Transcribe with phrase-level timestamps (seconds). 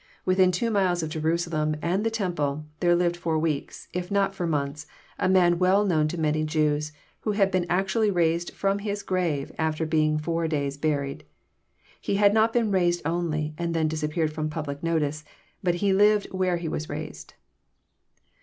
[0.25, 4.47] Within two miles of Jerusalem and the temple, there lived for weeks, if not for
[4.47, 4.87] months,
[5.19, 9.51] a man well known to many Jews, who had been actually raised from his grave
[9.59, 11.23] after being four days buried.
[12.01, 15.23] He had not been raised only, and then disappeared from public notice,
[15.61, 17.35] but he lived where He was raised.